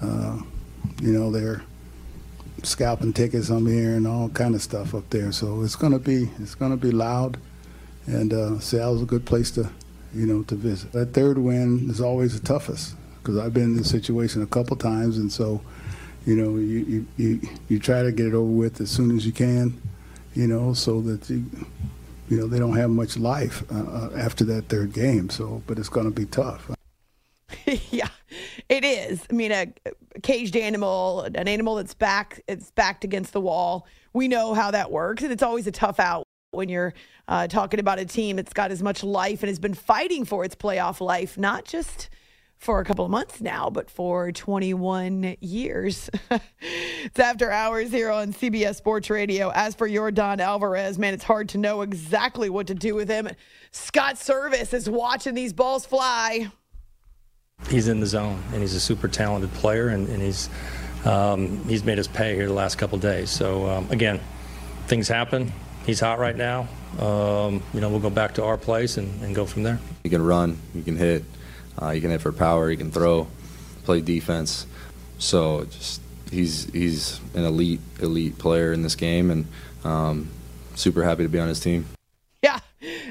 [0.02, 0.40] Uh,
[1.02, 1.64] you know, they're
[2.66, 5.32] scalping tickets I'm here and all kind of stuff up there.
[5.32, 7.38] So it's gonna be it's gonna be loud,
[8.06, 9.70] and uh, Seattle's a good place to
[10.14, 10.92] you know to visit.
[10.92, 14.76] That third win is always the toughest because I've been in this situation a couple
[14.78, 15.62] times, and so
[16.26, 19.26] you know you you, you, you try to get it over with as soon as
[19.26, 19.82] you can,
[20.34, 21.46] you know, so that you.
[22.30, 25.78] You know they don't have much life uh, uh, after that third game, so but
[25.78, 26.72] it's going to be tough.
[28.74, 29.24] It is.
[29.30, 29.72] I mean, a,
[30.16, 33.86] a caged animal, an animal that's back, it's backed against the wall.
[34.14, 36.96] We know how that works, and it's always a tough out when you're
[37.28, 40.44] uh, talking about a team that's got as much life and has been fighting for
[40.44, 42.10] its playoff life, not just
[42.58, 46.10] for a couple of months now, but for 21 years.
[47.04, 49.52] it's after hours here on CBS Sports Radio.
[49.54, 53.30] As for Yordan Alvarez, man, it's hard to know exactly what to do with him.
[53.70, 56.52] Scott Servais is watching these balls fly
[57.74, 60.50] he's in the zone and he's a super talented player and, and he's
[61.06, 63.30] um, he's made us pay here the last couple days.
[63.30, 64.22] So um, again,
[64.88, 65.52] things happen.
[65.86, 66.68] He's hot right now.
[66.98, 69.80] Um, you know, we'll go back to our place and, and go from there.
[70.04, 71.24] You can run, you can hit,
[71.82, 73.28] uh, you can hit for power, you can throw,
[73.84, 74.66] play defense.
[75.18, 79.48] So just he's he's an elite elite player in this game, and
[79.84, 80.30] um,
[80.76, 81.86] super happy to be on his team.
[82.42, 82.60] Yeah,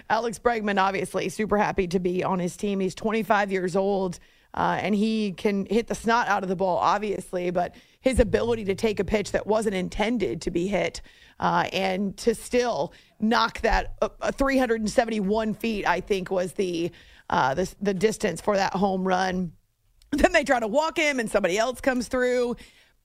[0.09, 2.81] Alex Bregman, obviously, super happy to be on his team.
[2.81, 4.18] He's 25 years old.
[4.55, 8.65] Uh, and he can hit the snot out of the ball, obviously, but his ability
[8.65, 11.01] to take a pitch that wasn't intended to be hit
[11.41, 16.91] uh, and to still knock that uh, 371 feet, I think was the,
[17.31, 19.53] uh, the the distance for that home run.
[20.15, 22.57] Then they try to walk him, and somebody else comes through.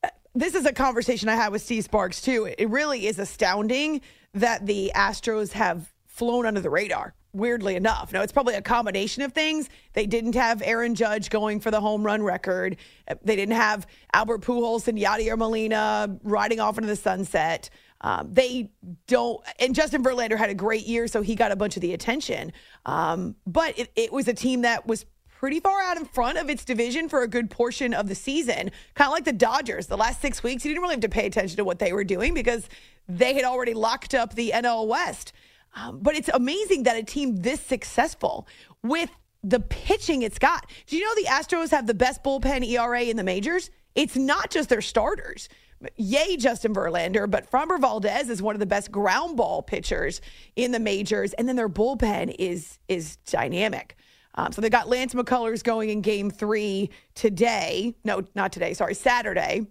[0.03, 2.53] Uh, This is a conversation I had with Steve Sparks too.
[2.57, 4.01] It really is astounding
[4.33, 8.11] that the Astros have flown under the radar weirdly enough.
[8.11, 9.69] Now, it's probably a combination of things.
[9.93, 12.77] They didn't have Aaron Judge going for the home run record.
[13.23, 17.69] They didn't have Albert Pujols and Yadier Molina riding off into the sunset.
[18.01, 18.71] Um, they
[19.07, 21.93] don't, and Justin Verlander had a great year, so he got a bunch of the
[21.93, 22.53] attention.
[22.85, 25.05] Um, but it, it was a team that was
[25.39, 28.71] pretty far out in front of its division for a good portion of the season.
[28.95, 29.87] Kind of like the Dodgers.
[29.87, 32.03] The last six weeks, you didn't really have to pay attention to what they were
[32.03, 32.67] doing because
[33.07, 35.33] they had already locked up the NL West.
[35.77, 38.47] Um, but it's amazing that a team this successful
[38.83, 39.11] with
[39.43, 40.69] the pitching it's got.
[40.87, 43.69] Do you know the Astros have the best bullpen ERA in the majors?
[43.95, 45.49] It's not just their starters.
[45.95, 50.21] Yay, Justin Verlander, but Framber Valdez is one of the best ground ball pitchers
[50.55, 53.95] in the majors, and then their bullpen is is dynamic.
[54.33, 57.95] Um, so they got Lance McCullers going in Game Three today.
[58.03, 58.73] No, not today.
[58.73, 59.67] Sorry, Saturday.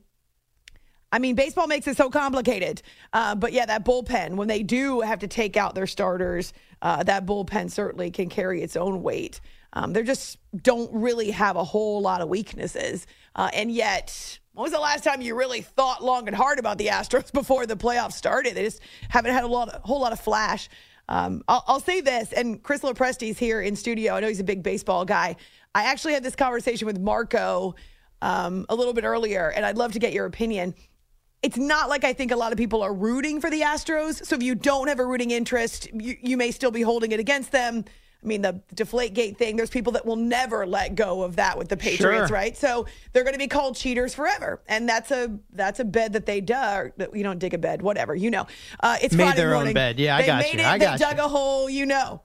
[1.17, 2.83] I mean, baseball makes it so complicated.
[3.15, 6.53] Uh, but yeah, that bullpen, when they do have to take out their starters,
[6.83, 9.41] uh, that bullpen certainly can carry its own weight.
[9.73, 13.07] Um, they just don't really have a whole lot of weaknesses.
[13.35, 16.77] Uh, and yet, when was the last time you really thought long and hard about
[16.77, 18.55] the Astros before the playoffs started?
[18.55, 20.69] They just haven't had a lot, a whole lot of flash.
[21.09, 24.17] Um, I'll, I'll, say this, and Chris Lopresti's here in studio.
[24.17, 25.37] I know he's a big baseball guy.
[25.75, 27.75] I actually had this conversation with Marco
[28.21, 30.75] um, a little bit earlier, and I'd love to get your opinion
[31.47, 34.25] it's not like I think a lot of people are rooting for the Astros.
[34.27, 37.21] So if you don't have a rooting interest, you, you may still be holding it
[37.21, 37.85] against them.
[38.25, 41.57] I mean, the deflate gate thing, there's people that will never let go of that
[41.57, 42.35] with the Patriots, Sure.
[42.35, 42.57] right?
[42.57, 44.61] So they're going to be called cheaters forever.
[44.67, 46.91] And that's a that's a bed that they dug.
[47.15, 48.47] You don't dig a bed, whatever, you know.
[48.81, 50.01] Uh, it's Made Friday their own bed.
[50.01, 50.61] Yeah, I they got made you.
[50.61, 51.25] It, I they got dug you.
[51.25, 52.23] a hole, you know.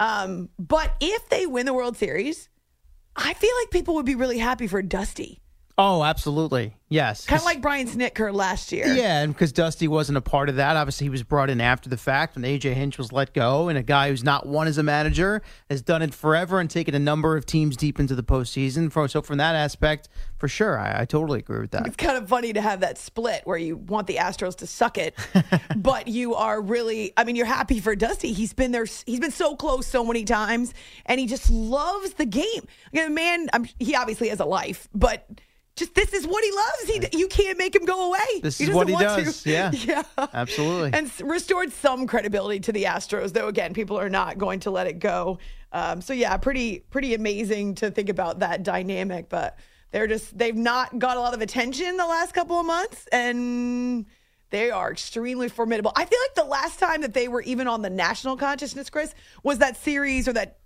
[0.00, 2.48] Um, but if they win the World Series,
[3.14, 5.41] I feel like people would be really happy for Dusty.
[5.78, 6.76] Oh, absolutely.
[6.90, 7.24] Yes.
[7.24, 8.86] Kind of like Brian Snitker last year.
[8.92, 11.88] Yeah, and because Dusty wasn't a part of that, obviously he was brought in after
[11.88, 14.76] the fact when AJ Hinch was let go, and a guy who's not won as
[14.76, 18.22] a manager has done it forever and taken a number of teams deep into the
[18.22, 18.92] postseason.
[19.10, 21.86] So from that aspect, for sure, I, I totally agree with that.
[21.86, 24.98] It's kind of funny to have that split where you want the Astros to suck
[24.98, 25.16] it,
[25.76, 28.34] but you are really, I mean, you're happy for Dusty.
[28.34, 30.74] He's been there, he's been so close so many times,
[31.06, 32.66] and he just loves the game.
[32.92, 35.26] Know, man, I'm, he obviously has a life, but
[35.76, 37.10] just this is what he loves.
[37.12, 38.40] He, you can't make him go away.
[38.42, 39.50] This He is what he doesn't want to.
[39.50, 40.02] Yeah.
[40.18, 40.26] yeah.
[40.34, 40.92] Absolutely.
[40.92, 43.48] And restored some credibility to the Astros, though.
[43.48, 45.38] Again, people are not going to let it go.
[45.72, 49.30] Um, so yeah, pretty pretty amazing to think about that dynamic.
[49.30, 49.58] But
[49.92, 54.04] they're just they've not got a lot of attention the last couple of months, and
[54.50, 55.92] they are extremely formidable.
[55.96, 59.14] I feel like the last time that they were even on the national consciousness, Chris,
[59.42, 60.58] was that series or that.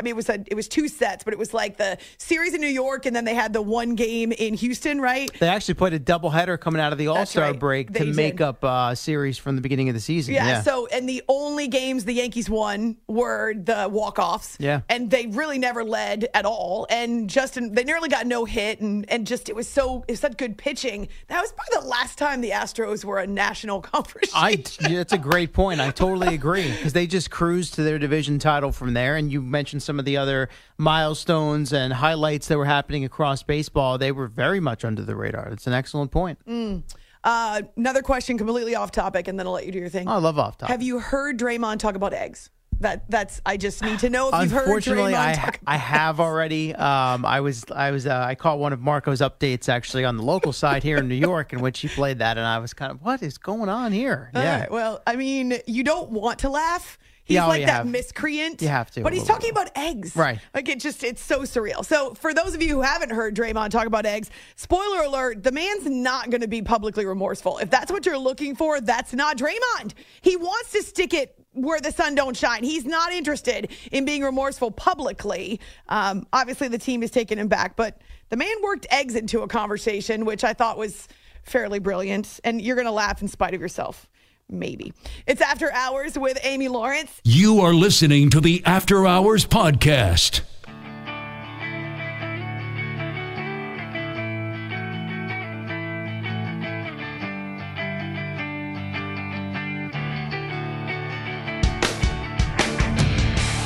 [0.00, 2.54] I mean, it was a, it was two sets, but it was like the series
[2.54, 5.30] in New York, and then they had the one game in Houston, right?
[5.38, 7.58] They actually played a doubleheader coming out of the All Star right.
[7.58, 10.32] break They to make up uh, a series from the beginning of the season.
[10.32, 10.62] Yeah, Yeah.
[10.62, 14.56] So, and the only games the Yankees won were the walk offs.
[14.58, 14.80] Yeah.
[14.88, 16.86] And they really never led at all.
[16.88, 18.80] And Justin, they nearly got no hit.
[18.80, 21.08] And, and just, it was so, it was such good pitching.
[21.28, 24.30] That was probably the last time the Astros were a national conference.
[24.34, 25.80] I yeah, that's a great point.
[25.80, 29.16] I totally agree because they just cruised to their division title from there.
[29.16, 30.48] And you mentioned some of the other
[30.78, 33.98] milestones and highlights that were happening across baseball.
[33.98, 35.48] They were very much under the radar.
[35.48, 36.38] It's an excellent point.
[36.46, 36.82] Mm.
[37.22, 40.08] Uh, another question, completely off topic, and then I'll let you do your thing.
[40.08, 40.70] Oh, I love off topic.
[40.72, 42.50] Have you heard Draymond talk about eggs?
[42.80, 43.42] That that's.
[43.44, 45.52] I just need to know if you've heard Unfortunately, I.
[45.66, 46.74] I have already.
[46.74, 50.22] Um, I was I was uh, I caught one of Marco's updates actually on the
[50.22, 52.90] local side here in New York, in which he played that, and I was kind
[52.90, 54.30] of what is going on here?
[54.34, 56.98] All Yeah, right, well, I mean, you don't want to laugh.
[57.30, 58.60] He's Yeah, oh, like that have- miscreant.
[58.60, 60.16] you have to, But he's talking about eggs.
[60.16, 60.40] Right.
[60.52, 61.84] Like it just, it's so surreal.
[61.86, 65.52] So for those of you who haven't heard Draymond talk about eggs, spoiler alert, the
[65.52, 67.58] man's not going to be publicly remorseful.
[67.58, 69.92] If that's what you're looking for, that's not Draymond.
[70.22, 72.64] He wants to stick it where the sun don't shine.
[72.64, 75.60] He's not interested in being remorseful publicly.
[75.88, 79.46] Um, obviously, the team is taken him back, but the man worked eggs into a
[79.48, 81.06] conversation, which I thought was
[81.44, 82.40] fairly brilliant.
[82.42, 84.08] And you're going to laugh in spite of yourself.
[84.50, 84.92] Maybe.
[85.26, 87.20] It's After Hours with Amy Lawrence.
[87.24, 90.40] You are listening to the After Hours Podcast.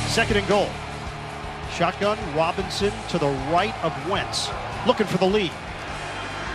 [0.07, 0.69] Second and goal.
[1.73, 4.49] Shotgun, Robinson to the right of Wentz.
[4.87, 5.51] Looking for the lead.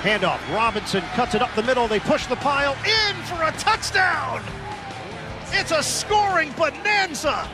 [0.03, 0.41] Handoff.
[0.55, 1.87] Robinson cuts it up the middle.
[1.87, 4.43] They push the pile in for a touchdown.
[5.53, 7.49] It's a scoring bonanza.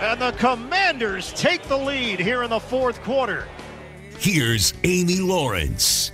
[0.00, 3.46] And the Commanders take the lead here in the fourth quarter.
[4.18, 6.10] Here's Amy Lawrence.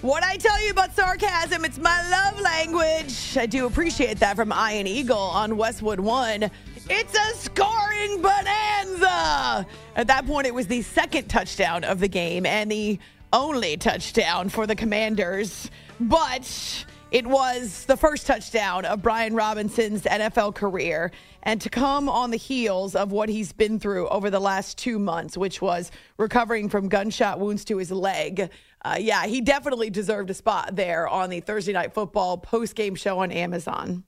[0.00, 3.36] What I tell you about sarcasm, it's my love language.
[3.36, 6.50] I do appreciate that from Ian Eagle on Westwood One.
[6.88, 9.66] It's a scoring bonanza.
[9.96, 12.98] At that point, it was the second touchdown of the game and the
[13.32, 15.70] only touchdown for the Commanders.
[15.98, 21.10] But it was the first touchdown of Brian Robinson's NFL career.
[21.42, 24.98] And to come on the heels of what he's been through over the last two
[24.98, 28.50] months, which was recovering from gunshot wounds to his leg.
[28.84, 32.94] Uh, yeah, he definitely deserved a spot there on the Thursday Night Football post game
[32.94, 34.04] show on Amazon.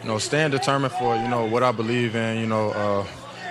[0.00, 2.38] you know, staying determined for you know what I believe in.
[2.38, 3.06] You know, uh,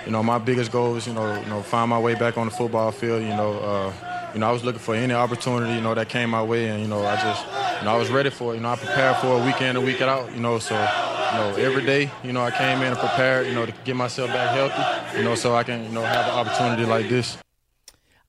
[0.06, 2.46] you know, my biggest goal is you know, you know, find my way back on
[2.46, 3.22] the football field.
[3.22, 3.92] You know, uh,
[4.34, 6.82] you know, I was looking for any opportunity you know that came my way, and
[6.82, 7.46] you know, I just,
[7.78, 8.56] you know, I was ready for it.
[8.56, 10.32] You know, I prepared for a week in and week out.
[10.32, 13.46] You know, so you know, every day, you know, I came in and prepared.
[13.46, 15.18] You know, to get myself back healthy.
[15.18, 17.38] You know, so I can you know have an opportunity like this.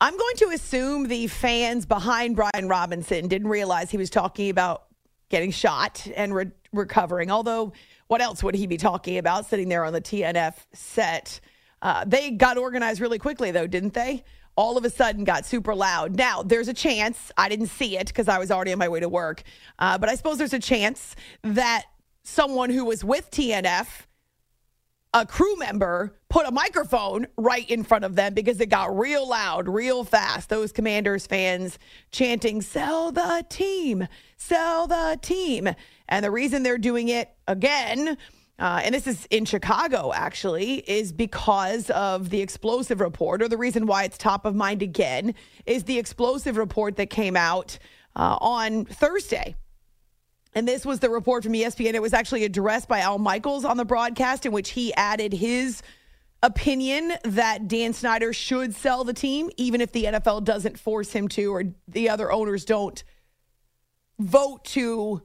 [0.01, 4.85] I'm going to assume the fans behind Brian Robinson didn't realize he was talking about
[5.29, 7.29] getting shot and re- recovering.
[7.29, 7.73] Although,
[8.07, 11.41] what else would he be talking about sitting there on the TNF set?
[11.81, 14.23] Uh, they got organized really quickly, though, didn't they?
[14.59, 16.17] All of a sudden got super loud.
[16.17, 18.99] Now, there's a chance, I didn't see it because I was already on my way
[18.99, 19.43] to work,
[19.79, 21.85] uh, but I suppose there's a chance that
[22.23, 23.87] someone who was with TNF
[25.13, 29.27] a crew member put a microphone right in front of them because it got real
[29.27, 30.49] loud, real fast.
[30.49, 31.79] Those Commanders fans
[32.11, 35.69] chanting, Sell the team, sell the team.
[36.09, 38.17] And the reason they're doing it again,
[38.59, 43.57] uh, and this is in Chicago actually, is because of the explosive report, or the
[43.57, 45.33] reason why it's top of mind again
[45.65, 47.79] is the explosive report that came out
[48.15, 49.55] uh, on Thursday.
[50.53, 51.93] And this was the report from ESPN.
[51.93, 55.81] It was actually addressed by Al Michaels on the broadcast, in which he added his
[56.41, 61.27] opinion that Dan Snyder should sell the team, even if the NFL doesn't force him
[61.29, 63.03] to or the other owners don't
[64.17, 65.21] vote to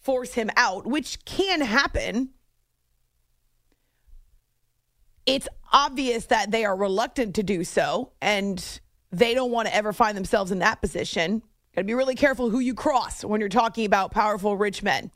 [0.00, 2.30] force him out, which can happen.
[5.28, 8.80] It's obvious that they are reluctant to do so and
[9.12, 11.42] they don't want to ever find themselves in that position.
[11.74, 15.10] Got to be really careful who you cross when you're talking about powerful rich men.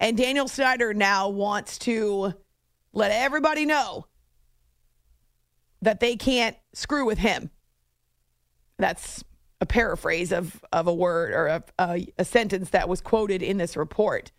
[0.00, 2.34] And Daniel Snyder now wants to
[2.92, 4.06] let everybody know
[5.80, 7.50] that they can't screw with him.
[8.78, 9.22] That's
[9.60, 13.58] a paraphrase of, of a word or a, a, a sentence that was quoted in
[13.58, 14.32] this report.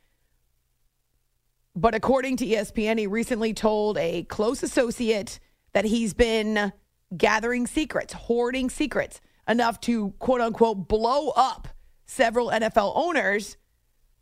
[1.76, 5.40] But according to ESPN, he recently told a close associate
[5.74, 6.72] that he's been
[7.18, 11.68] gathering secrets, hoarding secrets, enough to quote unquote blow up
[12.06, 13.58] several NFL owners,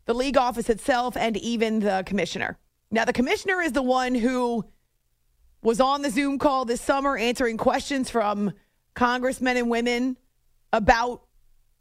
[0.06, 2.58] the league office itself, and even the commissioner.
[2.90, 4.66] Now, the commissioner is the one who
[5.62, 8.54] was on the Zoom call this summer answering questions from
[8.94, 10.18] congressmen and women
[10.74, 11.24] about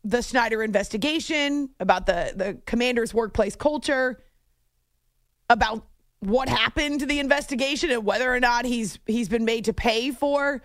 [0.04, 4.22] the Snyder investigation, about the, the commander's workplace culture,
[5.50, 5.84] about
[6.20, 10.12] what happened to the investigation and whether or not he's he's been made to pay
[10.12, 10.62] for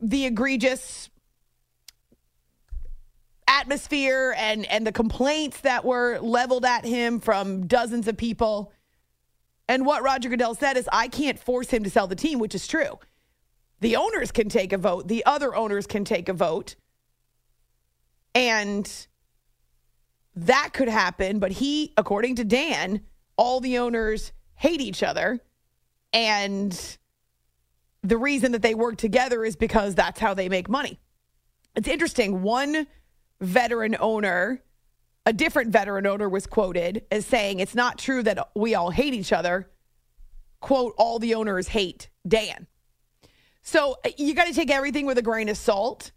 [0.00, 1.10] the egregious
[3.46, 8.72] atmosphere and and the complaints that were leveled at him from dozens of people.
[9.68, 12.54] And what Roger Goodell said is I can't force him to sell the team, which
[12.54, 12.98] is true.
[13.80, 16.74] The owners can take a vote, the other owners can take a vote.
[18.34, 18.90] And
[20.36, 23.02] that could happen, but he according to Dan,
[23.36, 25.40] all the owners hate each other
[26.12, 26.98] and
[28.02, 30.98] the reason that they work together is because that's how they make money.
[31.74, 32.42] It's interesting.
[32.42, 32.86] One
[33.40, 34.62] veteran owner,
[35.26, 39.12] a different veteran owner was quoted as saying, It's not true that we all hate
[39.12, 39.68] each other.
[40.60, 42.66] Quote, all the owners hate Dan.
[43.62, 46.12] So uh, you got to take everything with a grain of salt.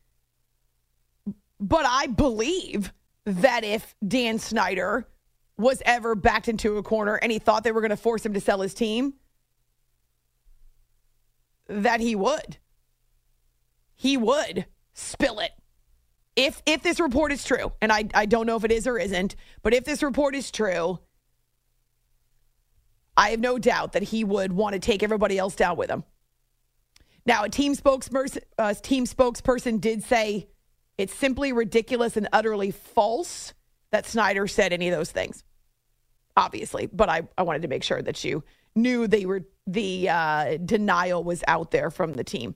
[1.59, 2.93] But I believe
[3.25, 5.07] that if Dan Snyder
[5.59, 8.33] was ever backed into a corner and he thought they were going to force him
[8.33, 9.13] to sell his team,
[11.67, 12.57] that he would.
[13.93, 15.51] He would spill it.
[16.35, 18.97] If if this report is true, and I, I don't know if it is or
[18.97, 20.99] isn't, but if this report is true,
[23.17, 26.05] I have no doubt that he would want to take everybody else down with him.
[27.25, 28.41] Now, a team spokesperson,
[28.81, 30.47] team spokesperson did say
[30.97, 33.53] it's simply ridiculous and utterly false
[33.91, 35.43] that Snyder said any of those things.
[36.39, 40.57] Obviously, but I, I wanted to make sure that you knew they were the uh,
[40.63, 42.55] denial was out there from the team.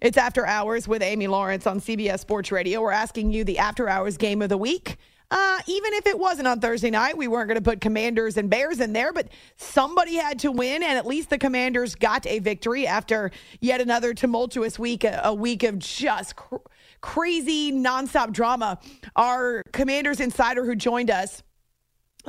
[0.00, 2.80] It's After Hours with Amy Lawrence on CBS Sports Radio.
[2.80, 4.96] We're asking you the After Hours game of the week.
[5.28, 8.48] Uh, even if it wasn't on Thursday night, we weren't going to put Commanders and
[8.48, 12.38] Bears in there, but somebody had to win, and at least the Commanders got a
[12.38, 16.56] victory after yet another tumultuous week, a, a week of just cr-
[17.00, 18.78] crazy nonstop drama.
[19.16, 21.42] Our Commanders insider who joined us.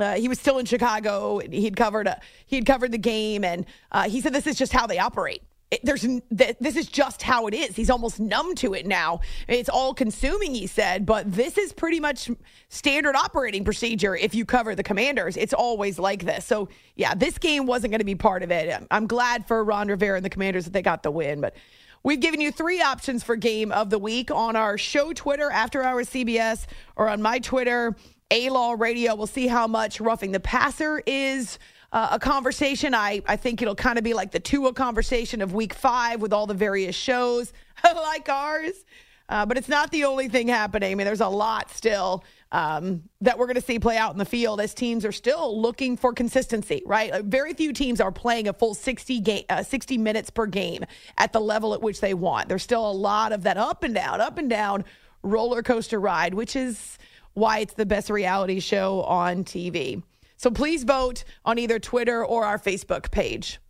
[0.00, 1.38] Uh, he was still in Chicago.
[1.38, 4.86] He'd covered a, he'd covered the game, and uh, he said this is just how
[4.86, 5.42] they operate.
[5.70, 7.76] It, there's th- this is just how it is.
[7.76, 9.20] He's almost numb to it now.
[9.46, 12.28] It's all consuming, he said, but this is pretty much
[12.68, 14.16] standard operating procedure.
[14.16, 16.44] If you cover the Commanders, it's always like this.
[16.44, 18.84] So yeah, this game wasn't going to be part of it.
[18.90, 21.54] I'm glad for Ron Rivera and the Commanders that they got the win, but.
[22.02, 25.82] We've given you three options for game of the week on our show Twitter, After
[25.82, 26.64] Hours CBS,
[26.96, 27.94] or on my Twitter,
[28.30, 29.14] A Law Radio.
[29.14, 31.58] We'll see how much roughing the passer is
[31.92, 32.94] uh, a conversation.
[32.94, 36.32] I, I think it'll kind of be like the Tua conversation of week five with
[36.32, 37.52] all the various shows
[37.84, 38.84] like ours.
[39.28, 40.90] Uh, but it's not the only thing happening.
[40.90, 44.18] I mean, there's a lot still um, that we're going to see play out in
[44.18, 47.24] the field as teams are still looking for consistency, right?
[47.24, 50.84] Very few teams are playing a full 60, game, uh, 60 minutes per game
[51.16, 52.48] at the level at which they want.
[52.48, 54.84] There's still a lot of that up and down, up and down
[55.22, 56.98] roller coaster ride, which is
[57.34, 60.02] why it's the best reality show on TV.
[60.36, 63.60] So please vote on either Twitter or our Facebook page.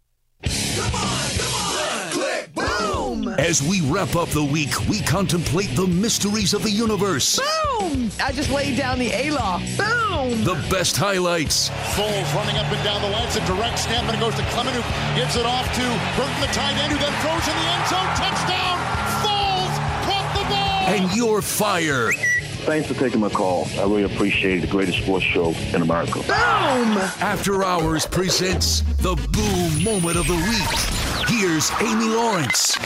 [2.54, 3.28] Boom!
[3.28, 7.38] As we wrap up the week, we contemplate the mysteries of the universe.
[7.38, 8.10] Boom!
[8.22, 9.58] I just laid down the A law.
[9.76, 10.44] Boom!
[10.44, 11.70] The best highlights.
[11.94, 13.26] Foles running up and down the line.
[13.26, 14.82] It's a direct snap, and it goes to Clement, who
[15.18, 15.84] gives it off to
[16.16, 18.08] Burton, the tight end, who then throws in the end zone.
[18.14, 18.78] Touchdown!
[19.22, 19.74] Foles
[20.06, 20.88] caught the ball!
[20.88, 22.12] And your fire.
[22.60, 23.66] Thanks for taking my call.
[23.78, 24.60] I really appreciate it.
[24.60, 26.20] The greatest sports show in America.
[26.20, 26.98] Boom!
[27.20, 31.28] After Hours presents the boom moment of the week.
[31.28, 32.76] Here's Amy Lawrence.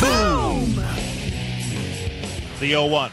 [0.00, 0.74] Boom!
[2.60, 3.10] The 0 1.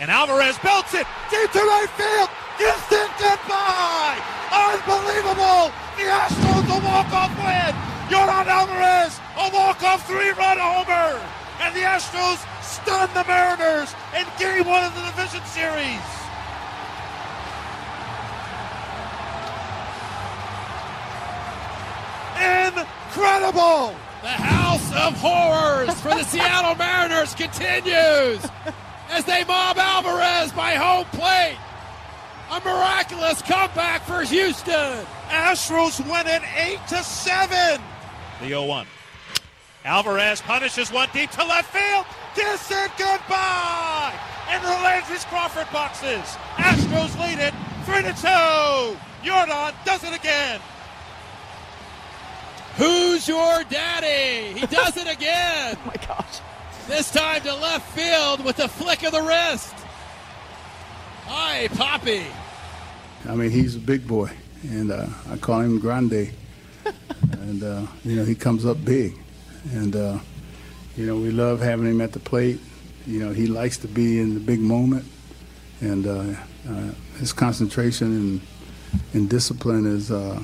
[0.00, 2.28] And Alvarez belts it deep to right field.
[2.58, 4.18] Houston goodbye!
[4.50, 5.70] Unbelievable!
[5.96, 7.72] The Astros a walk-off win!
[8.10, 11.20] Yordan Alvarez A walk-off three-run homer!
[11.60, 12.44] And the Astros
[12.86, 16.06] stun the Mariners in game one of the division series.
[22.38, 23.96] Incredible!
[24.22, 28.46] The house of horrors for the Seattle Mariners continues
[29.10, 31.58] as they mob Alvarez by home plate.
[32.52, 35.04] A miraculous comeback for Houston.
[35.28, 37.80] Astros win it 8 to 7.
[38.40, 38.86] The 0 1.
[39.84, 42.06] Alvarez punishes one deep to left field.
[42.36, 44.12] Kiss it goodbye.
[44.50, 46.36] And the Landry's Crawford boxes.
[46.56, 47.54] Astros lead it
[47.86, 49.26] 3 to 2.
[49.26, 50.60] Yordan does it again.
[52.76, 54.52] Who's your daddy?
[54.52, 55.78] He does it again.
[55.80, 56.40] oh my gosh.
[56.86, 59.72] This time to left field with a flick of the wrist.
[61.24, 62.26] Hi, Poppy.
[63.26, 64.30] I mean, he's a big boy,
[64.62, 66.30] and uh, I call him Grande.
[67.32, 69.14] and, uh, you know, he comes up big.
[69.72, 70.18] And, uh,
[70.96, 72.60] you know, we love having him at the plate.
[73.06, 75.04] You know, he likes to be in the big moment.
[75.80, 76.34] And uh,
[76.68, 78.40] uh, his concentration and,
[79.12, 80.42] and discipline is, uh,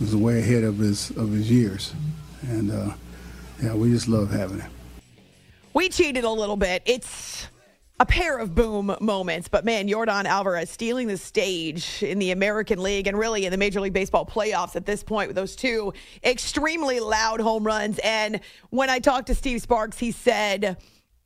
[0.00, 1.94] is way ahead of his, of his years.
[2.42, 2.92] And, uh,
[3.62, 4.70] yeah, we just love having him.
[5.72, 6.82] We cheated a little bit.
[6.84, 7.46] It's
[8.00, 12.82] a pair of boom moments, but man, Yordan Alvarez stealing the stage in the American
[12.82, 15.92] League and really in the Major League Baseball playoffs at this point with those two
[16.24, 18.00] extremely loud home runs.
[18.02, 18.40] And
[18.70, 20.78] when I talked to Steve Sparks, he said,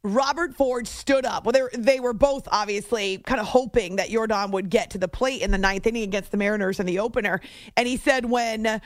[0.03, 1.47] Robert Ford stood up.
[1.47, 5.43] Well, they, were both obviously kind of hoping that Yordan would get to the plate
[5.43, 7.41] in the ninth inning against the Mariners in the opener.
[7.77, 8.81] And he said when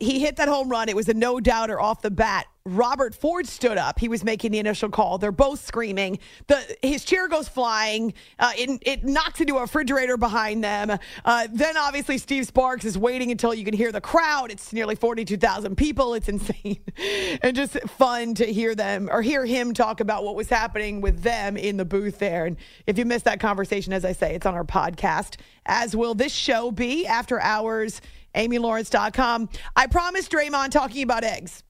[0.00, 2.46] he hit that home run, it was a no doubter off the bat.
[2.70, 3.98] Robert Ford stood up.
[3.98, 5.18] He was making the initial call.
[5.18, 6.18] They're both screaming.
[6.46, 8.14] The his chair goes flying.
[8.38, 10.98] Uh, it, it knocks into a refrigerator behind them.
[11.24, 14.50] Uh, then obviously Steve Sparks is waiting until you can hear the crowd.
[14.50, 16.14] It's nearly forty two thousand people.
[16.14, 16.78] It's insane
[17.42, 21.22] and just fun to hear them or hear him talk about what was happening with
[21.22, 22.46] them in the booth there.
[22.46, 22.56] And
[22.86, 25.36] if you missed that conversation, as I say, it's on our podcast.
[25.66, 28.00] As will this show be after hours.
[28.34, 29.48] AmyLawrence.com.
[29.74, 31.64] I promised Draymond talking about eggs.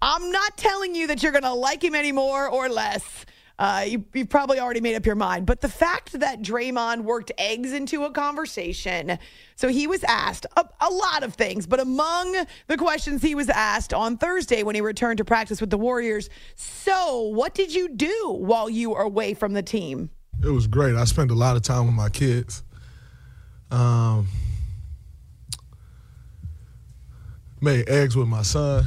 [0.00, 3.26] I'm not telling you that you're going to like him anymore or less.
[3.58, 5.44] Uh, you, have probably already made up your mind.
[5.44, 9.18] But the fact that Draymond worked eggs into a conversation,
[9.56, 13.48] so he was asked a, a, lot of things, but among the questions he was
[13.48, 17.88] asked on Thursday when he returned to practice with the Warriors, so what did you
[17.88, 20.08] do while you were away from the team?
[20.44, 20.94] It was great.
[20.94, 22.62] I spent a lot of time with my kids.
[23.72, 24.28] Um,
[27.60, 28.84] made eggs with my son.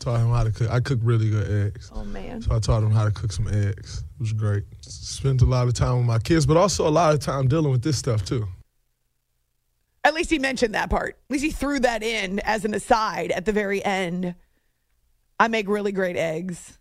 [0.00, 0.70] Taught him how to cook.
[0.70, 1.90] I cook really good eggs.
[1.94, 2.40] Oh man!
[2.40, 3.98] So I taught him how to cook some eggs.
[3.98, 4.64] It was great.
[4.80, 7.70] Spent a lot of time with my kids, but also a lot of time dealing
[7.70, 8.48] with this stuff too.
[10.02, 11.18] At least he mentioned that part.
[11.28, 14.34] At least he threw that in as an aside at the very end.
[15.38, 16.78] I make really great eggs.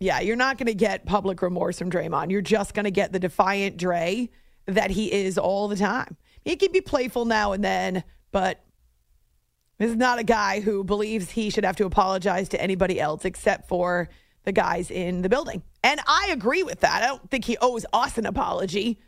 [0.00, 2.30] Yeah, you're not going to get public remorse from Draymond.
[2.30, 4.28] You're just going to get the defiant Dre
[4.66, 6.16] that he is all the time.
[6.44, 8.64] He can be playful now and then, but
[9.78, 13.24] this is not a guy who believes he should have to apologize to anybody else
[13.24, 14.08] except for
[14.44, 15.62] the guys in the building.
[15.84, 17.02] And I agree with that.
[17.02, 18.98] I don't think he owes us an apology.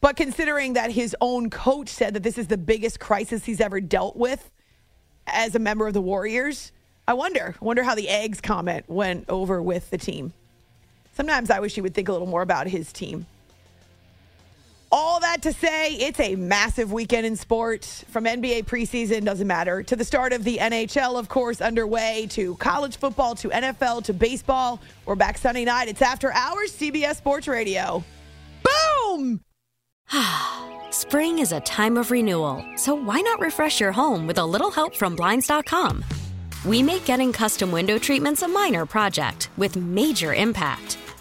[0.00, 3.80] But considering that his own coach said that this is the biggest crisis he's ever
[3.80, 4.50] dealt with
[5.26, 6.72] as a member of the Warriors,
[7.06, 7.54] I wonder.
[7.60, 10.32] I wonder how the eggs comment went over with the team.
[11.14, 13.26] Sometimes I wish he would think a little more about his team.
[15.40, 20.04] To say, it's a massive weekend in sports from NBA preseason, doesn't matter, to the
[20.04, 24.80] start of the NHL, of course, underway, to college football, to NFL, to baseball.
[25.04, 25.88] We're back Sunday night.
[25.88, 28.04] It's after hours, CBS Sports Radio.
[28.62, 29.40] Boom!
[30.90, 34.70] Spring is a time of renewal, so why not refresh your home with a little
[34.70, 36.04] help from Blinds.com?
[36.64, 40.98] We make getting custom window treatments a minor project with major impact.